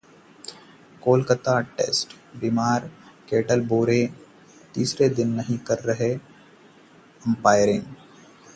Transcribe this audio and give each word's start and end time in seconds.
Kolkata 1.01 1.59
test: 1.77 2.13
बीमार 2.41 2.87
Kettleborough 3.29 3.99
तीसरे 4.75 5.09
दिन 5.19 5.33
नहीं 5.35 5.57
कर 5.69 5.83
रहे 5.91 6.11
अंपायरिंग 6.13 7.83